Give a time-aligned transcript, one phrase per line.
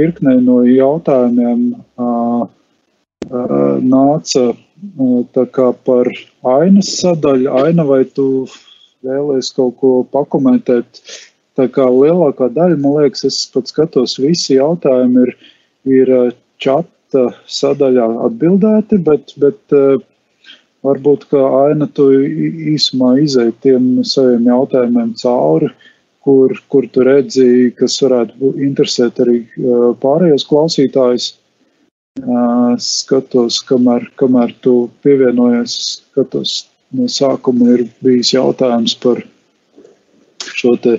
[0.00, 1.62] virknei no jautājumiem
[3.92, 4.44] nāca
[5.56, 6.10] kā par
[6.56, 7.50] ainas sadaļu.
[7.62, 8.46] Aina, vai tu
[9.06, 11.02] vēlēs kaut ko pakomentēt?
[11.58, 15.34] Tā kā lielākā daļa, man liekas, es pat skatos, visi jautājumi ir,
[15.84, 16.12] ir
[16.62, 19.74] čata sadaļā atbildēti, bet, bet
[20.86, 22.08] varbūt, ka Aina, tu
[22.76, 25.68] īsumā izēj tiem saviem jautājumiem cauri.
[25.68, 25.89] Uh,
[26.24, 29.40] kur, kur tu redzi, kas varētu interesēt arī
[30.02, 31.32] pārējos klausītājus.
[32.84, 35.76] Skatos, kamēr, kamēr tu pievienojies,
[36.10, 36.54] skatos,
[36.96, 39.22] no sākuma ir bijis jautājums par
[40.58, 40.96] šo te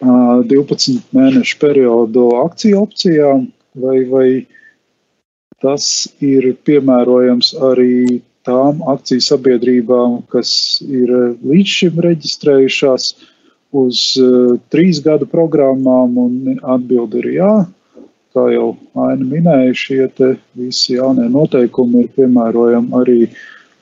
[0.00, 3.48] 12 mēnešu periodu akciju opcijām,
[3.80, 4.26] vai, vai
[5.64, 5.86] tas
[6.24, 10.52] ir piemērojams arī tām akciju sabiedrībām, kas
[10.86, 13.39] ir līdz šim reģistrējušās, uh,
[13.76, 17.52] uz uh, trīs gadu programmām, un atbildi ir jā.
[18.34, 20.04] Kā jau Aina minēja, šie
[20.58, 23.18] visi jaunie noteikumi ir piemērojami arī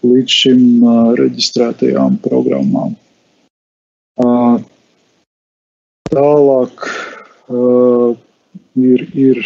[0.06, 2.97] līdz šim uh, reģistrētajām programmām.
[4.19, 4.59] Uh,
[6.11, 6.89] tālāk
[7.48, 9.39] ir, ir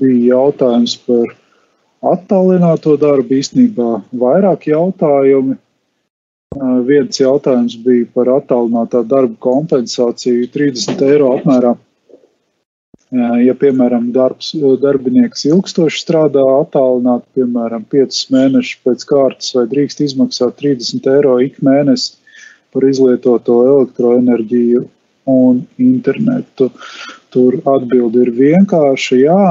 [0.00, 1.30] bija jautājums par
[2.12, 3.38] attālināto darbu.
[3.38, 5.56] Īstenībā vairāk jautājumu
[6.86, 11.72] Viens jautājums bija par attālinātā darba kompensāciju 30 eiro apmērā.
[13.44, 20.56] Ja, piemēram, darbs, darbinieks ilgstoši strādā attālināti, piemēram, 5 mēnešus pēc kārtas, vai drīkst izmaksāt
[20.62, 22.14] 30 eiro ik mēnesi
[22.72, 24.86] par izlietoto elektroenerģiju
[25.28, 26.70] un internetu.
[27.32, 29.42] Tur atbildi ir vienkārši jā.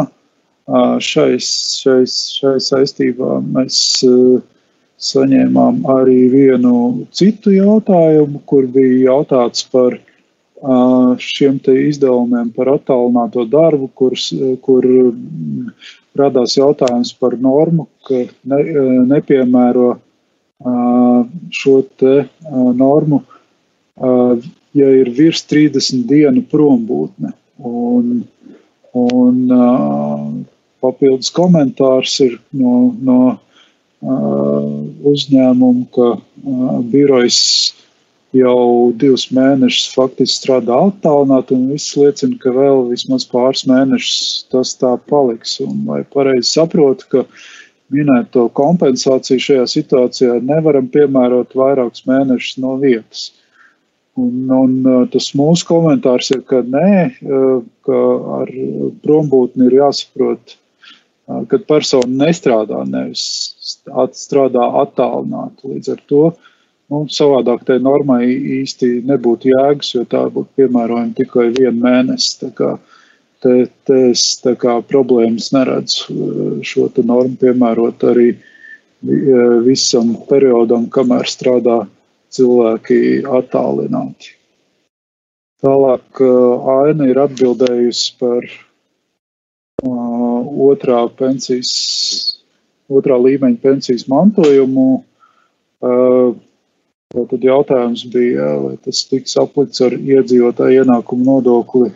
[1.02, 4.42] Šai, šai, šai saistībā mēs uh,
[5.02, 6.74] saņēmām arī vienu
[7.16, 9.98] citu jautājumu, kur bija jautāts par
[11.18, 14.14] šiem izdevumiem par attālināto darbu, kur,
[14.62, 14.86] kur
[16.18, 18.62] radās jautājums par normu, ka ne,
[19.10, 19.96] nepiemēro
[21.50, 21.78] šo
[22.78, 23.24] normu,
[24.78, 27.34] ja ir virs 30 dienu prombūtne.
[27.62, 28.22] Un,
[28.94, 29.42] un
[30.82, 33.18] papildus komentārs ir no, no
[34.02, 36.08] uzņēmumu, ka
[36.92, 37.40] birojs
[38.36, 44.74] jau divus mēnešus faktiski strādā attālināti, un viss liecina, ka vēl vismaz pāris mēnešus tas
[44.80, 45.60] tā paliks.
[45.64, 47.26] Un vai pareizi saprotu, ka
[47.92, 53.30] minēto kompensāciju šajā situācijā nevaram piemērot vairākus mēnešus no vietas.
[54.20, 56.96] Un, un tas mūsu komentārs ir, ka nē,
[57.88, 58.00] ka
[58.42, 58.52] ar
[59.04, 60.58] prombūtni ir jāsaprot
[61.52, 63.26] kad persona nestrādā, nevis
[64.18, 65.74] strādā attālināti.
[65.76, 66.24] Līdz ar to
[66.92, 68.26] nu, savādāk tai normai
[68.62, 72.52] īsti nebūtu jēgas, jo tā būtu piemērojama tikai vienu mēnesi.
[73.42, 73.56] Te,
[73.88, 78.34] te es kā, problēmas neredzu šo normu piemērot arī
[79.66, 81.80] visam periodam, kamēr strādā
[82.32, 84.36] cilvēki attālināti.
[85.62, 86.22] Tālāk
[86.74, 88.46] Aina ir atbildējusi par
[89.82, 91.72] otrā pensijas,
[92.92, 94.88] otrā līmeņa pensijas mantojumu.
[97.12, 101.90] Tad jautājums bija, vai tas tiks aplikts ar iedzīvotāju ienākumu nodokli,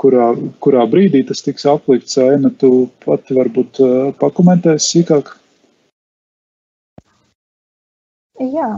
[0.00, 0.30] kurā,
[0.64, 2.16] kurā brīdī tas tiks aplikts.
[2.22, 3.82] Aina, tu pati varbūt
[4.22, 5.34] pakomentēsi sīkāk.
[8.40, 8.68] Jā,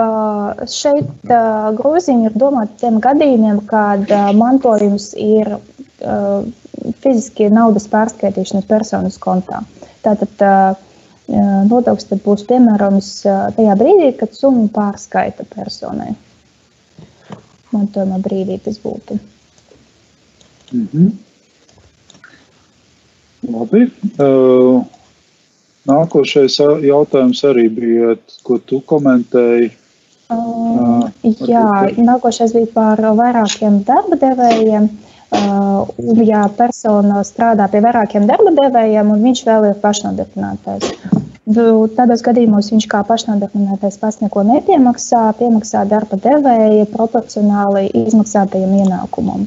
[0.00, 5.52] uh, šeit uh, grozījumi ir domāti tiem gadījumiem, kad uh, mantojums ir
[7.02, 9.62] fiziski naudas pārskaitīšana personas kontā.
[10.04, 10.78] Tātad
[11.68, 13.10] nodoklis būs piemērojams
[13.56, 16.14] tajā brīdī, kad summu pārskaita personai.
[17.72, 19.18] Mantojuma brīdī tas būtu.
[20.72, 21.10] Mm -hmm.
[23.52, 23.90] Labi.
[24.18, 24.84] Uh,
[25.86, 29.70] nākošais jautājums arī bija, ko tu komentēji.
[30.30, 34.84] Uh, jā, nākošais bija par vairākiem darba devējiem.
[34.84, 35.07] Uh,
[36.24, 40.92] ja persona strādā pie vairākiem darba devējiem un viņš vēl ir pašnodarbinātais.
[41.48, 49.46] Tādos gadījumos viņš kā pašnodarbinātais pats neko nepiemaksā, piemaksā darba devēja proporcionāli izmaksātajam ienākumam.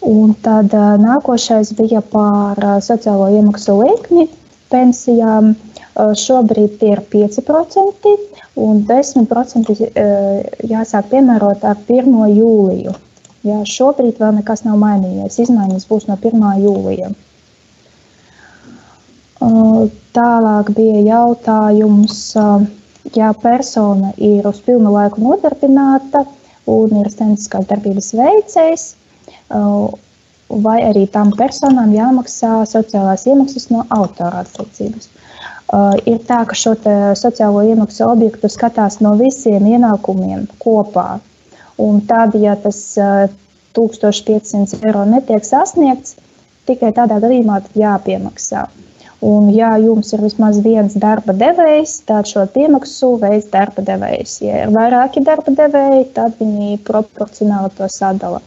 [0.00, 4.28] Un tad uh, nākošais bija par uh, sociālo iemaksu likmi
[4.70, 5.56] pensijām.
[6.00, 8.10] Šobrīd ir 5%
[8.62, 9.74] un 10%
[10.70, 12.14] jāsāk piemērot ar 1.
[12.38, 12.94] jūliju.
[13.46, 15.38] Jā, šobrīd vēl nekas nav mainījies.
[15.46, 16.42] Izmaiņas būs no 1.
[16.60, 17.12] jūlija.
[19.40, 22.18] Tālāk bija jautājums,
[23.16, 26.26] ja persona ir uz pilnu laiku nodarbināta
[26.68, 28.84] un ir statistiskās darbības veicējs,
[30.66, 35.08] vai arī tām personām jāmaksā sociālās iemaksas no autora atlīdzības.
[35.70, 36.72] Uh, ir tā, ka šo
[37.14, 41.20] sociālo iemaksu objektu skatās no visiem ienākumiem kopā.
[41.80, 43.30] Un tad, ja tas uh,
[43.78, 46.16] 1500 eiro netiek sasniegts,
[46.68, 48.66] tikai tādā gadījumā jāpiemaksā.
[49.20, 54.38] Un, ja jums ir vismaz viens darba devējs, tad šo piemaksu veids darba devējs.
[54.46, 58.40] Ja ir vairāki darba devēji, tad viņi proporcionāli to sadala.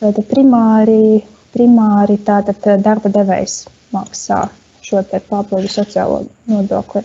[0.00, 1.22] Tad primāri,
[1.56, 3.62] primāri tātad darba devējs
[3.96, 4.42] maksā
[4.84, 7.02] šo papildu sociālo nodokli.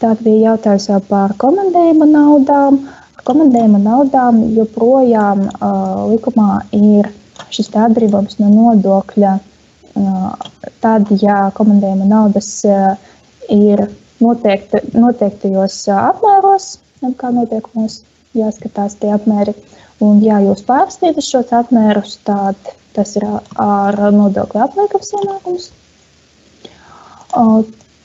[0.00, 2.80] Tātad bija jautājums par komandējuma naudām.
[3.24, 7.10] Komandējuma naudām joprojām uh, likumā ir
[7.52, 9.34] šis atbrīvojums no nodokļa
[10.80, 12.48] Tad, ja komandējuma naudas
[13.50, 13.82] ir
[14.22, 16.70] noteikti, noteiktajos apmēros,
[17.20, 18.00] kā noteikumos
[18.36, 19.54] jāskatās tie apmēri,
[20.04, 25.70] un ja jūs pārsniedzat šos apmērus, tad tas ir ar nodokļu apliekams ienākums.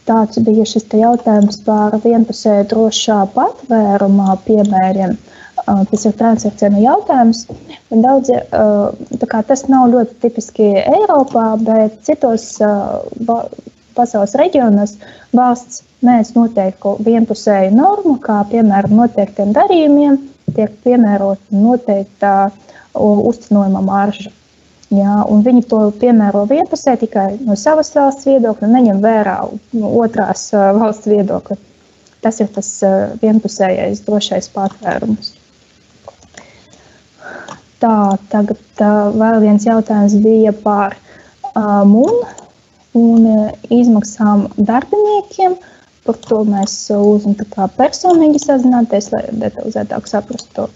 [0.05, 5.15] Tāds bija šis jautājums par vienpusēju drošā patvērumā piemēriem.
[5.65, 7.45] Tas ir transakciju jautājums.
[7.89, 8.29] Daudz,
[9.49, 12.51] tas nav ļoti tipiski Eiropā, bet citos
[13.95, 14.97] pasaules reģionos
[15.33, 20.19] valsts mēdz noteiktu vienpusēju normu, kā piemēram noteiktiem darījumiem
[20.55, 22.33] tiek piemērota noteikta
[22.93, 24.31] uzcenojuma marža.
[24.93, 29.39] Jā, viņi to piemēro vienpusē tikai no savas valsts viedokļa, neņem vērā
[29.81, 31.57] otrās valsts viedokli.
[32.21, 32.69] Tas ir tas
[33.21, 35.33] vienpusējais drošais patvērums.
[37.81, 37.95] Tā,
[38.31, 38.85] tagad
[39.17, 40.95] vēl viens jautājums bija par
[41.55, 42.21] MUN
[42.95, 43.27] un
[43.73, 45.57] izmaksām darbiniekiem.
[46.05, 47.33] Par to mēs lūdzam
[47.77, 50.69] personīgi sazināties, lai detalizētāk saprastu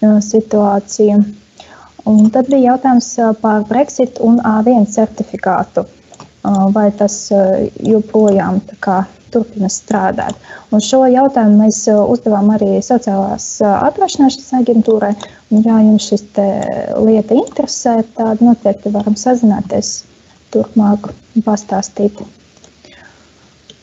[0.00, 1.22] situāciju.
[2.08, 3.12] Un tad bija jautājums
[3.42, 5.86] par Brexit un A1 certifikātu.
[6.40, 8.62] Uh, vai tas uh, joprojām
[9.28, 10.38] turpina strādāt.
[10.72, 15.10] Un šo jautājumu mēs uh, uzdevām arī sociālās uh, atrašanās aģentūrai.
[15.52, 16.24] Un, ja jums šis
[16.96, 20.06] lieta interesē, tad noteikti varam sazināties
[20.54, 22.24] turpmāk un pastāstīt.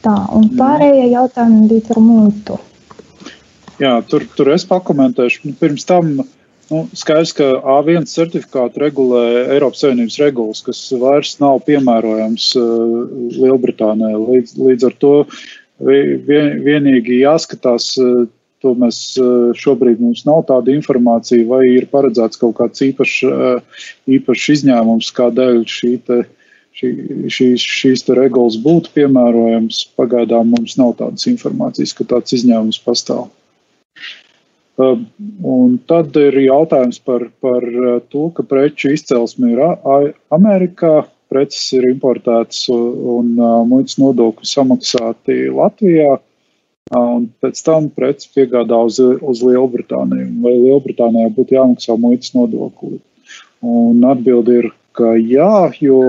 [0.01, 2.57] Tā, un pārējie jautājumi bija par muitu.
[3.77, 5.53] Jā, tur, tur es pakomentēšu.
[5.61, 6.23] Pirms tam
[6.67, 9.21] Nu, skaidrs, ka A1 certifikātu regulē
[9.55, 13.05] Eiropas Savienības regulas, kas vairs nav piemērojams uh,
[13.37, 14.17] Lielbritānijai.
[14.19, 15.13] Līdz, līdz ar to
[15.87, 18.25] vien, vienīgi jāskatās, uh,
[18.59, 23.15] to mēs uh, šobrīd mums nav tāda informācija, vai ir paredzēts kaut kāds īpašs
[24.17, 26.21] īpaš izņēmums, kādēļ šī te,
[26.75, 26.93] šī,
[27.31, 29.85] šīs, šīs regulas būtu piemērojams.
[29.95, 33.29] Pagaidām mums nav tādas informācijas, ka tāds izņēmums pastāv.
[34.77, 37.65] Un tad ir jautājums par, par
[38.13, 39.61] to, ka preču izcelsme ir
[40.33, 43.33] Amerikā, preces ir importētas un
[43.67, 46.19] muitas nodokļi samaksāti Latvijā,
[46.95, 50.29] un pēc tam preces piegādā uz, uz Lielbritāniju.
[50.45, 52.99] Vai Lielbritānijā būtu jāmaksā muitas nodokļi?
[53.65, 56.03] Un atbildi ir, ka jā, jo,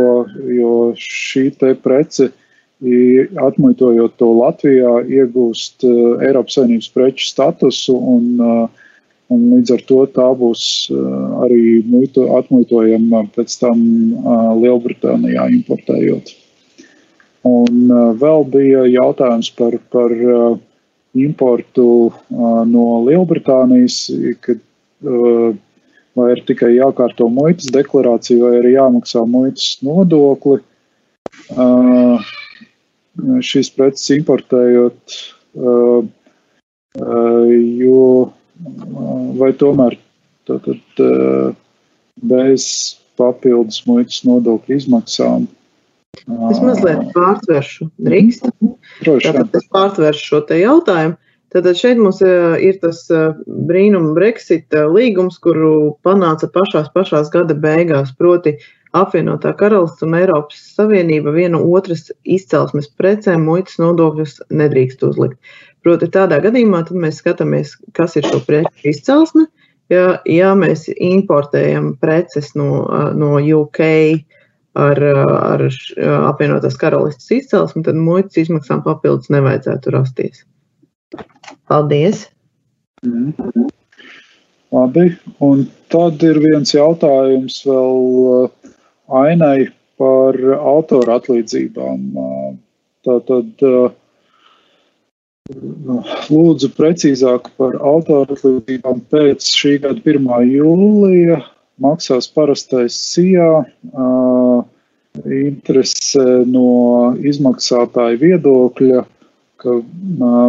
[0.45, 2.29] jo šī te prece
[2.79, 8.69] atmuitojot to Latvijā, iegūst uh, Eiropas Savienības preču statusu un, uh,
[9.35, 10.63] un līdz ar to tā būs
[10.95, 13.83] uh, arī muitu, atmuitojama pēc tam
[14.63, 16.35] Lielbritānijā importējot.
[17.49, 20.13] Un vēl bija jautājums par, par
[21.17, 24.11] importu no Lielbritānijas,
[24.43, 24.61] kad
[26.19, 30.59] vai ir tikai jākārto muitas deklarācija, vai arī jāmaksā muitas nodokli.
[31.55, 32.19] Uh,
[33.45, 35.19] šīs preces importējot,
[35.59, 36.01] uh,
[37.03, 38.01] uh, jo
[39.39, 39.95] vai tomēr
[40.49, 40.81] tātad,
[42.27, 42.65] bez
[43.21, 45.47] papildus muitas nodokļu izmaksām.
[46.51, 48.49] Es mazliet pārtvēršu, drīkst.
[49.05, 51.15] Tātad es pārtvēršu šo te jautājumu.
[51.55, 53.05] Tātad šeit mums ir tas
[53.71, 58.11] brīnuma Brexit līgums, kuru panāca pašās, pašās gada beigās.
[58.19, 65.39] Proti, uh, apvienotā karalists un Eiropas Savienība viena otras izcelsmes precēm muitas nodokļus nedrīkst uzlikt.
[65.85, 69.47] Proti, tādā gadījumā mēs skatāmies, kas ir šo preču izcelsme.
[69.89, 72.85] Ja, ja mēs importējam preces no,
[73.17, 73.81] no UK
[74.77, 75.65] ar, ar
[76.29, 80.45] apvienotās karalistes izcelsmi, tad muitas izmaksām papildus nevajadzētu rasties.
[81.71, 82.27] Paldies!
[83.07, 83.33] Mm.
[84.75, 85.07] Labi,
[85.41, 88.51] un tad ir viens jautājums vēl
[89.09, 92.05] ainai par autora atlīdzībām.
[93.07, 93.65] Tātad
[96.29, 100.29] lūdzu precīzāk par autora atlīdzībām pēc šī gada 1.
[100.53, 101.41] jūlija
[101.83, 103.65] maksās parastais SIA.
[105.19, 106.69] Interese no
[107.27, 109.01] izmaksātāja viedokļa,
[109.59, 109.73] ka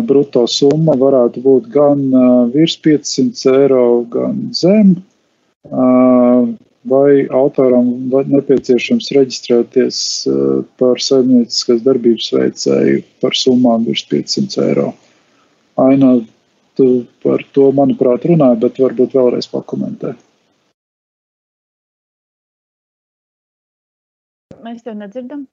[0.06, 2.04] brutto summa varētu būt gan
[2.54, 4.98] virs 500 eiro, gan zem
[6.88, 7.90] vai autoram
[8.32, 14.94] nepieciešams reģistrēties eh, par saimnieciskas darbības veicēju par summām virs 500 eiro.
[15.80, 16.16] Aina,
[16.80, 20.16] tu par to, manuprāt, runāji, bet varbūt vēlreiz pakomentē.
[24.64, 25.48] Mēs tev nedzirdam.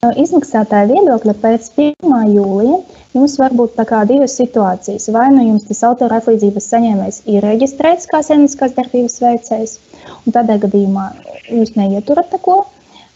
[0.00, 2.12] Izmaksātāja viedokļa pēc 1.
[2.32, 2.76] jūlija
[3.12, 3.74] jums var būt
[4.08, 5.10] divas situācijas.
[5.12, 9.74] Vai nu jums tas autora atlīdzības saņēmējs ir reģistrēts kā saimnieciskās darbības veicējs,
[10.24, 11.04] un tādā gadījumā
[11.50, 12.62] jūs neieturat neko,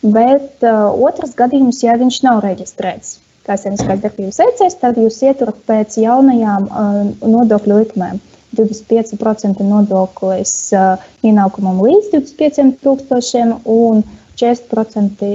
[0.02, 3.16] bet uh, otrs gadījums, ja viņš nav reģistrēts
[3.48, 8.20] kā saimnieciskās darbības veicējs, tad jūs ieturat pēc jaunajām uh, nodokļu likmēm.
[8.60, 14.04] 25% nodoklis uh, ienākumam līdz 25 tūkstošiem un
[14.36, 15.32] 40%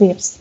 [0.00, 0.32] virs.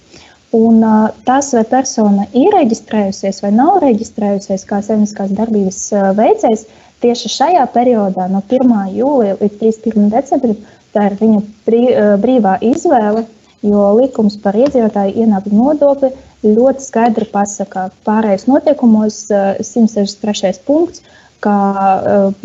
[0.55, 0.79] Un
[1.27, 5.79] tas, vai persona ir reģistrējusies vai nav reģistrējusies kā saimnieciskās darbības
[6.15, 6.65] veicējs,
[7.03, 8.75] tieši šajā periodā, no 1.
[8.95, 10.05] jūlija līdz 31.
[10.13, 10.61] decembrim,
[10.95, 11.81] tā ir viņa brī,
[12.23, 13.25] brīvā izvēle,
[13.65, 16.13] jo likums par iedzīvotāju ienākumu nodokli
[16.45, 20.53] ļoti skaidri pasaka pārējais notiekumos 163.
[20.67, 21.03] punkts,
[21.43, 21.55] ka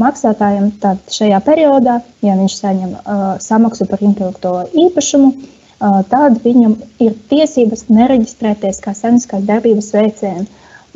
[0.01, 0.73] maksātājiem
[1.15, 2.99] šajā periodā, ja viņš saņem
[3.45, 5.33] samaksu par intelektuālo īpašumu,
[5.81, 10.47] tad viņam ir tiesības nereģistrēties kā saimnieciskās darbības veicējiem.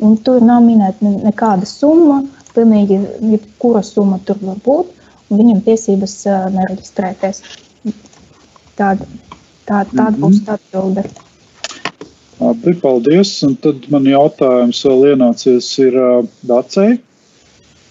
[0.05, 2.21] Un tur nav minēta nekāda summa,
[2.55, 2.99] pilnīgi
[3.31, 4.91] jebkura summa tur var būt,
[5.29, 6.17] un viņam tiesības
[6.55, 7.41] nereģistrēties.
[8.75, 9.07] Tāda,
[9.65, 10.21] tā, tāda mm -hmm.
[10.21, 11.05] būs tā atbilde.
[12.39, 13.43] Labi, paldies.
[13.43, 15.95] Un tad man jautājums vēl ienācies ir
[16.43, 16.99] Dacei.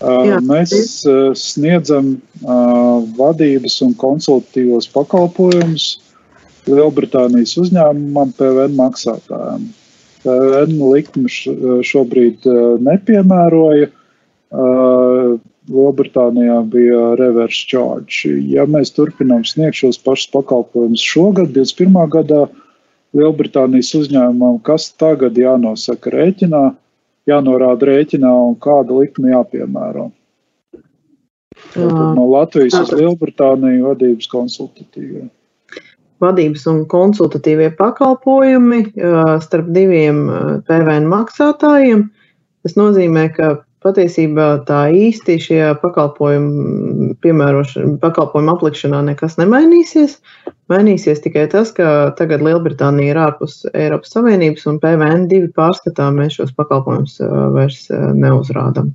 [0.04, 1.00] Jā, mēs
[1.38, 2.18] sniedzam
[3.16, 5.94] vadības un konsultatīvos pakalpojumus
[6.64, 9.66] Lielbritānijas uzņēmumam, PVN maksātājiem.
[10.24, 11.28] PVN likme
[11.84, 13.90] šobrīd eh, nepiemēroja.
[13.90, 15.34] Eh,
[15.74, 18.32] Lielbritānijā bija reverse charge.
[18.52, 22.00] Ja mēs turpinām sniegt šos pašus pakalpojumus šogad, 21.
[22.12, 22.42] gadā,
[23.14, 26.64] Lielbritānijas uzņēmumam, kas tagad jānosaka rēķinā,
[27.30, 30.10] jānorāda rēķinā un kāda likme jāpiemēro.
[31.70, 35.28] Tātad no Latvijas uz Lielbritāniju vadības konsultatīvai
[36.22, 38.80] vadības un konsultatīvie pakalpojumi
[39.44, 40.26] starp diviem
[40.68, 42.08] PVN maksātājiem.
[42.64, 50.16] Tas nozīmē, ka patiesībā tā īsti šajā pakalpojumu piemērošanā, pakalpojumu aplikšanā nekas nemainīsies.
[50.72, 56.38] Mainīsies tikai tas, ka tagad Lielbritānija ir ārpus Eiropas Savienības un PVN divi pārskatā mēs
[56.38, 57.18] šos pakalpojumus
[57.56, 58.94] vairs neuzrādām.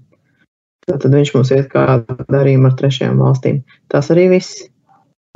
[0.90, 2.00] Tad viņš mums iet kā
[2.34, 3.62] darījuma ar trešajām valstīm.
[3.94, 4.64] Tas arī viss.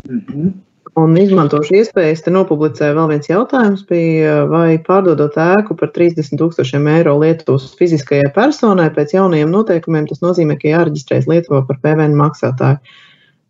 [0.10, 0.54] Mm -hmm.
[1.00, 6.86] Un izmantošu iespējas, te nopublicēju vēl viens jautājums, bija, vai pārdodot ēku par 30 tūkstošiem
[6.92, 13.00] eiro Lietuvas fiziskajai personai pēc jaunajiem noteikumiem, tas nozīmē, ka jāreģistrējas Lietuvā par PVN maksātāju.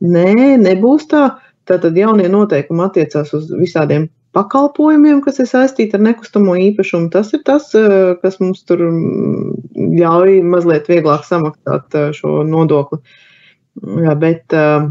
[0.08, 1.26] Nē, nebūs tā.
[1.68, 7.12] Tātad jaunie noteikumi attiecās uz visādiem pakalpojumiem, kas ir saistīti ar nekustamo īpašumu.
[7.12, 7.70] Tas ir tas,
[8.24, 13.00] kas mums tur ļauj mazliet vieglāk samaksāt šo nodokli.
[13.04, 13.30] Jā,
[14.22, 14.90] bet uh,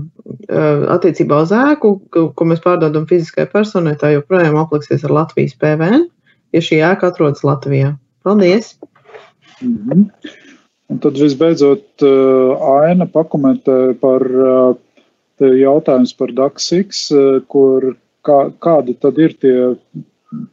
[0.94, 6.06] attiecībā uz ēku, ko mēs pārdodam fisiskai personai, tā joprojām apliksies ar Latvijas PVN,
[6.52, 7.96] ja šī ēka atrodas Latvijā.
[8.26, 8.76] Paldies!
[9.62, 10.06] Mm -hmm.
[10.88, 14.74] Un tad visbeidzot, uh, Aina pakomentē par uh,
[15.40, 16.72] jautājumus par DAX,
[17.10, 17.96] uh, kur
[18.26, 19.56] kā, kādi tad ir tie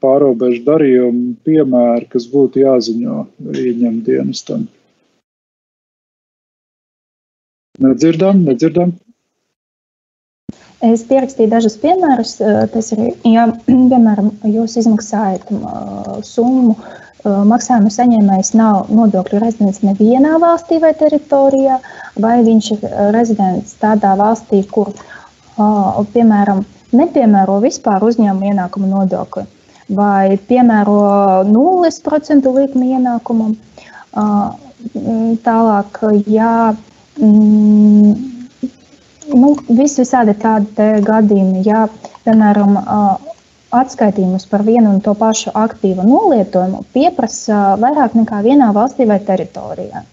[0.03, 4.67] pārobežu darījumu piemēri, kas būtu jāziņo ieņem dienestam.
[7.79, 8.91] Nedzirdam, nedzirdam.
[10.83, 12.37] Es pierakstīju dažus piemērus.
[12.73, 13.49] Tas ir, ja,
[13.91, 15.51] piemēram, jūs izmaksājat
[16.27, 16.75] summu,
[17.23, 21.79] maksājumu saņēmējs nav nodokļu rezidents nevienā valstī vai teritorijā,
[22.23, 24.93] vai viņš ir rezidents tādā valstī, kur,
[26.13, 26.63] piemēram,
[26.95, 29.43] nepiemēro vispār uzņēmuma ienākuma nodokli,
[29.95, 30.99] vai piemēro
[31.51, 33.57] 0% likmi ienākumam.
[35.43, 35.99] Tālāk,
[36.31, 36.53] ja
[39.33, 39.49] nu,
[39.81, 41.87] vis visādi tādi gadījumi, ja,
[42.25, 42.77] piemēram,
[43.75, 50.05] atskaitījumus par vienu un to pašu aktīvu nolietojumu pieprasa vairāk nekā vienā valstī vai teritorijā.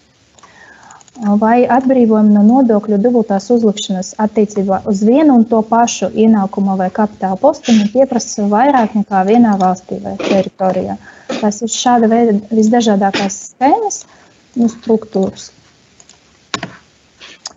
[1.41, 7.41] Vai atbrīvojumu no nodokļu dubultās uzlikšanas attiecībā uz vienu un to pašu ienākumu vai kapitāla
[7.41, 10.99] postiņu pieprasa vairāk nekā vienā valstī vai teritorijā.
[11.41, 14.03] Tas ir šāda veida visdažādākās schēmas
[14.61, 15.56] un struktūras.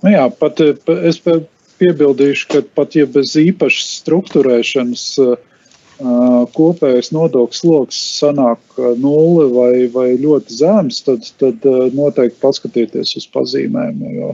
[0.03, 1.20] Nu jā, pat es
[1.79, 5.06] piebildīšu, ka pat ja bez īpašas struktūrēšanas
[6.56, 11.65] kopējais nodokļu sloks sanāk nulle vai, vai ļoti zems, tad, tad
[11.96, 14.00] noteikti paskatieties uz pazīmēm.
[14.15, 14.29] Jo,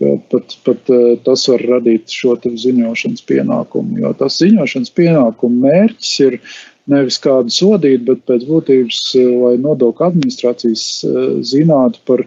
[0.00, 0.92] jo pat, pat
[1.26, 4.00] tas var radīt šo ziņošanas pienākumu.
[4.00, 6.38] Jo tas ziņošanas pienākumu mērķis ir
[6.88, 9.04] nevis kādu sodīt, bet pēc būtības,
[9.44, 10.86] lai nodokļu administrācijas
[11.52, 12.24] zinātu par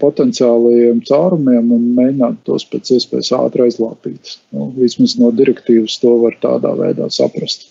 [0.00, 4.38] potenciālajiem caurumiem un mēģināt tos pēc iespējas ātri aizlāpīt.
[4.56, 7.68] Nu, vismaz no direktīvas to var tādā veidā saprast.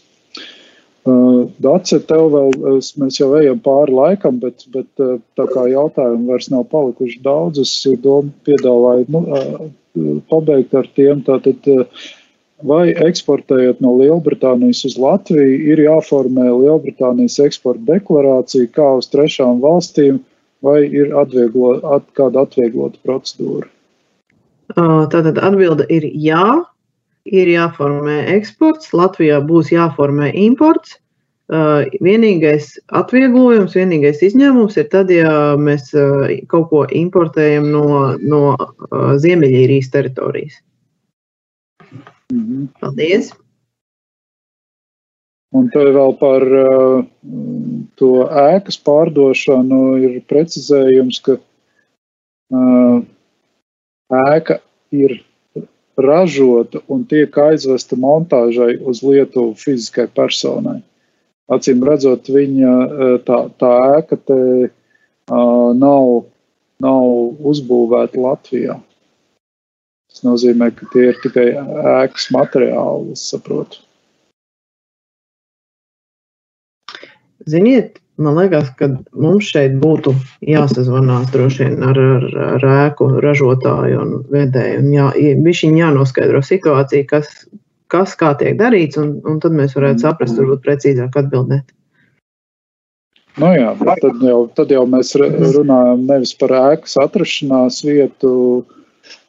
[1.63, 2.53] Dace, tev vēl,
[2.99, 7.73] mēs jau ejam pāri laikam, bet, bet tā kā jautājumu vairs nav palikuši daudz, es
[8.03, 9.21] domu piedāvāju nu,
[10.29, 11.23] pabeigt ar tiem.
[11.25, 11.69] Tātad,
[12.67, 20.19] vai eksportējot no Lielbritānijas uz Latviju, ir jāformē Lielbritānijas eksporta deklarācija kā uz trešām valstīm,
[20.65, 23.69] vai ir atvieglo, at, kāda atvieglota procedūra?
[24.75, 26.63] Tātad atbilde ir jā.
[27.27, 30.95] Ir jāformē eksports, Latvijā būs jāformē imports.
[32.03, 35.91] Vienīgais atvieglojums, vienīgais izņēmums ir tad, ja mēs
[36.51, 38.55] kaut ko importējam no, no
[39.19, 40.61] Ziemeļīrijas teritorijas.
[42.31, 42.71] Mhm.
[42.79, 43.33] Paldies!
[45.57, 47.05] Un te vēl par uh,
[47.99, 52.99] to ēkas pārdošanu ir precizējums, ka uh,
[54.27, 54.59] ēka
[54.95, 55.19] ir
[55.97, 60.81] ražota un tiek aizvesta montāžai uz Lietuvu fiziskai personai.
[61.49, 62.73] Acīm redzot, viņa
[63.25, 66.27] tā, tā ēka te uh, nav,
[66.83, 67.07] nav
[67.53, 68.77] uzbūvēta Latvijā.
[70.11, 73.86] Tas nozīmē, ka tie ir tikai ēkas materiāli, es saprotu.
[77.47, 80.13] Ziniet, man liekas, ka mums šeit būtu
[80.45, 84.83] jāsazvanās droši vien ar, ar, ar ēku ražotāju un vedēju.
[84.83, 85.07] Un jā,
[85.47, 87.31] viņi jānoskaidro situācija, kas,
[87.93, 91.73] kas kā tiek darīts, un, un tad mēs varētu saprast, varbūt precīzāk atbildēt.
[93.37, 98.31] Nu jā, tad jau, tad jau mēs runājam nevis par ēkas atrašanās vietu,
[98.67, 98.76] Eh,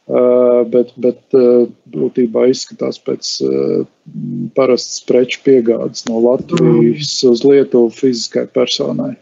[0.08, 3.82] bet, bet eh, būtībā izskatās pēc eh,
[4.56, 9.14] parastas preču piegādes no Latvijas uz Lietuvu fiziskai personai.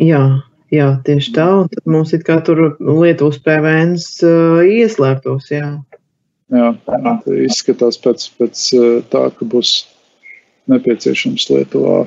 [0.00, 1.48] Jā, jā tieši tā.
[1.62, 4.06] Un tad mums ir kā tur Lietuvas PVNs
[4.68, 5.48] ieslēgtos.
[5.52, 5.72] Jā,
[6.52, 6.70] jā
[7.48, 8.68] izskatās pēc, pēc
[9.12, 9.74] tā, ka būs
[10.68, 11.98] nepieciešams Lietuvā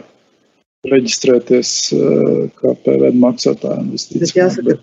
[0.93, 1.75] reģistrēties
[2.59, 3.93] kā PVN maksātājiem.
[4.35, 4.81] Jāsaka,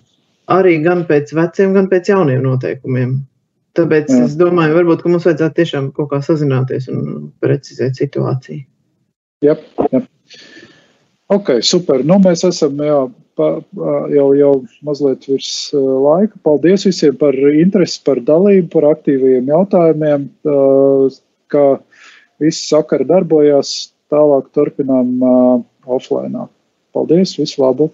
[0.53, 3.19] arī gan pēc veciem, gan pēc jauniem noteikumiem.
[3.77, 4.25] Tāpēc Jā.
[4.25, 8.65] es domāju, varbūt mums vajadzētu tiešām kaut kā sazināties un precizēt situāciju.
[9.45, 9.55] Jā,
[9.93, 10.01] jā.
[11.31, 12.03] Ok, super.
[12.03, 12.75] Nu, mēs esam
[13.39, 13.47] pa,
[14.11, 14.51] jau, jau
[14.83, 16.35] mazliet virs laika.
[16.43, 20.27] Paldies visiem par interesi, par dalību, par aktīviem jautājumiem.
[21.51, 21.65] Kā
[22.43, 25.15] visi sakari darbojās, tālāk turpinām
[25.87, 26.49] offline.
[26.91, 27.87] Paldies, visu labu!